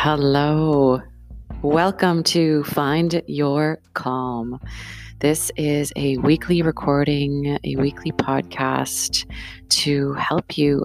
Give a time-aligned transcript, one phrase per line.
[0.00, 1.02] Hello.
[1.60, 4.60] Welcome to Find Your Calm.
[5.18, 9.28] This is a weekly recording, a weekly podcast
[9.70, 10.84] to help you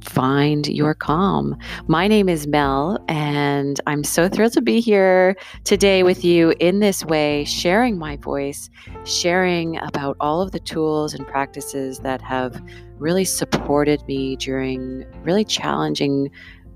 [0.00, 1.58] find your calm.
[1.88, 6.80] My name is Mel, and I'm so thrilled to be here today with you in
[6.80, 8.70] this way, sharing my voice,
[9.04, 12.62] sharing about all of the tools and practices that have
[12.96, 16.30] really supported me during really challenging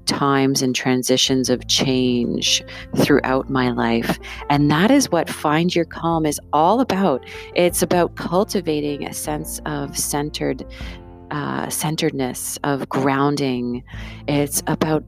[0.08, 2.64] times and transitions of change
[2.96, 4.18] throughout my life.
[4.50, 7.24] And that is what Find Your Calm is all about.
[7.54, 10.64] It's about cultivating a sense of centered.
[11.30, 13.84] Uh, centeredness, of grounding.
[14.26, 15.04] It's about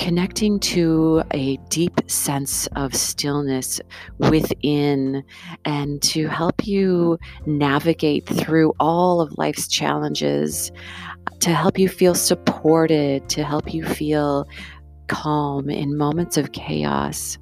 [0.00, 3.82] connecting to a deep sense of stillness
[4.16, 5.22] within
[5.66, 10.72] and to help you navigate through all of life's challenges
[11.40, 14.48] to help you feel supported, to help you feel
[15.08, 17.36] calm in moments of chaos.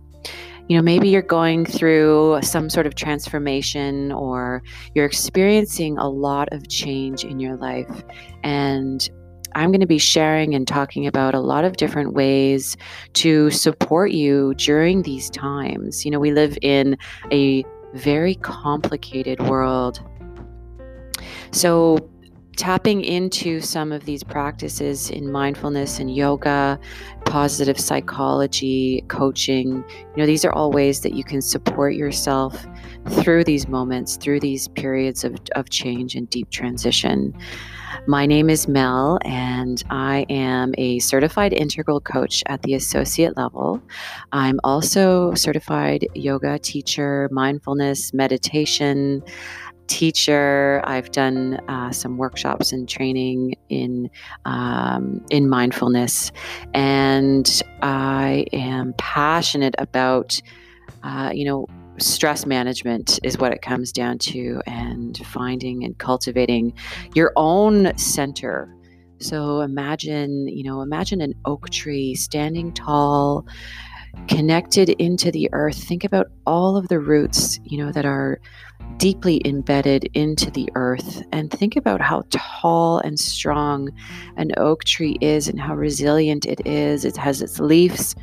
[0.67, 4.65] You know, maybe you're going through some sort of transformation or
[4.97, 8.03] you're experiencing a lot of change in your life.
[8.43, 9.09] And
[9.55, 12.77] I'm going to be sharing and talking about a lot of different ways
[13.15, 16.05] to support you during these times.
[16.05, 16.97] You know, we live in
[17.33, 20.01] a very complicated world.
[21.51, 21.99] So,
[22.59, 26.79] tapping into some of these practices in mindfulness and yoga,
[27.25, 32.67] positive psychology, coaching, you know, these are all ways that you can support yourself
[33.23, 37.33] through these moments, through these periods of, of change and deep transition.
[38.07, 43.81] My name is Mel, and I am a certified integral coach at the associate level.
[44.33, 49.23] I'm also certified yoga teacher, mindfulness, meditation
[49.89, 50.81] teacher.
[50.85, 54.11] I've done uh, some workshops and training in
[54.45, 56.31] um, in mindfulness,
[56.75, 60.41] and I am passionate about
[61.03, 61.67] uh, you know
[61.99, 66.73] stress management is what it comes down to, and finding and cultivating
[67.15, 68.73] your own center.
[69.21, 73.47] So imagine, you know, imagine an oak tree standing tall,
[74.29, 75.83] connected into the earth.
[75.83, 78.41] Think about all of the roots, you know, that are
[78.99, 83.91] deeply embedded into the earth and think about how tall and strong
[84.37, 87.05] an oak tree is and how resilient it is.
[87.05, 88.17] It has its leaves,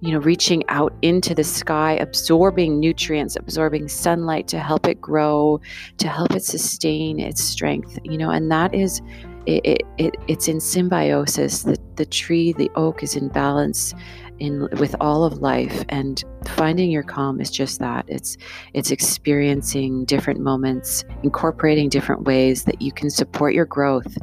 [0.00, 5.60] you know, reaching out into the sky, absorbing nutrients, absorbing sunlight to help it grow,
[5.98, 9.00] to help it sustain its strength, you know, and that is.
[9.46, 11.62] It, it, it, it's in symbiosis.
[11.62, 13.94] The, the tree, the oak is in balance
[14.40, 18.04] in with all of life and finding your calm is just that.
[18.08, 18.36] It's
[18.74, 24.16] it's experiencing different moments incorporating different ways that you can support your growth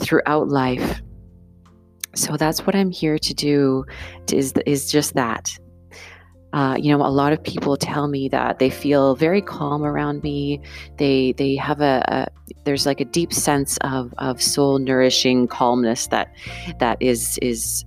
[0.00, 1.02] throughout life.
[2.14, 3.84] So that's what i'm here to do
[4.32, 5.56] is is just that.
[6.52, 10.20] Uh, you know, a lot of people tell me that they feel very calm around
[10.24, 10.60] me.
[10.98, 12.26] They they have a, a
[12.64, 16.32] there's like a deep sense of of soul nourishing calmness that
[16.80, 17.84] that is is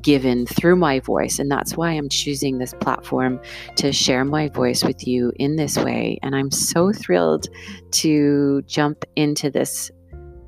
[0.00, 1.38] given through my voice.
[1.38, 3.40] And that's why I'm choosing this platform
[3.76, 6.18] to share my voice with you in this way.
[6.22, 7.48] And I'm so thrilled
[7.92, 9.90] to jump into this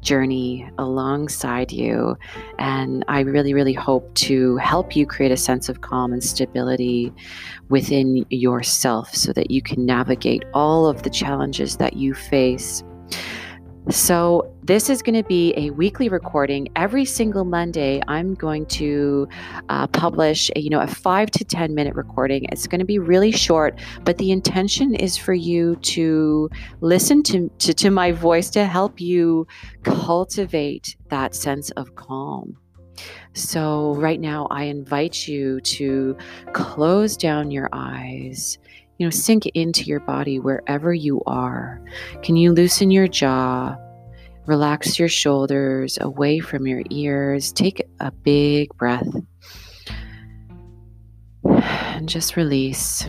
[0.01, 2.17] journey alongside you.
[2.59, 7.13] And I really, really hope to help you create a sense of calm and stability
[7.69, 12.83] within yourself so that you can navigate all of the challenges that you face
[13.91, 16.69] so, this is going to be a weekly recording.
[16.77, 19.29] Every single Monday, I'm going to
[19.69, 22.47] uh, publish, a, you know, a five to ten minute recording.
[22.53, 26.49] It's going to be really short, but the intention is for you to
[26.81, 29.47] listen to, to, to my voice to help you
[29.83, 32.57] cultivate that sense of calm.
[33.33, 36.17] So, right now, I invite you to
[36.53, 38.59] close down your eyes
[39.01, 41.81] you know, sink into your body wherever you are.
[42.23, 43.75] Can you loosen your jaw?
[44.45, 47.51] Relax your shoulders away from your ears.
[47.51, 49.09] Take a big breath
[51.47, 53.09] and just release.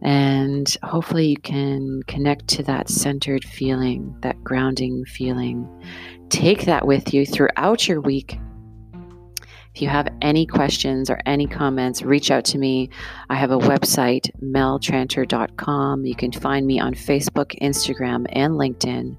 [0.00, 5.68] And hopefully, you can connect to that centered feeling, that grounding feeling.
[6.30, 8.38] Take that with you throughout your week
[9.76, 12.88] if you have any questions or any comments, reach out to me.
[13.28, 16.06] I have a website, meltranter.com.
[16.06, 19.18] You can find me on Facebook, Instagram, and LinkedIn.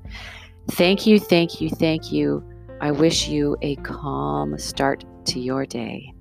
[0.71, 2.43] Thank you, thank you, thank you.
[2.81, 6.11] I wish you a calm start to your day.